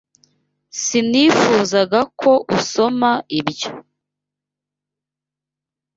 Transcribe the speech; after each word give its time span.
Sinifuzaga 0.83 1.99
ko 2.19 2.31
usoma 2.57 3.11
ibyo. 3.39 3.69